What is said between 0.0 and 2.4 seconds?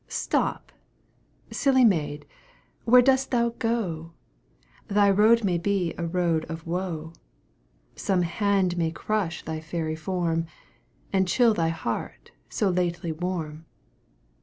Stop, silly maid!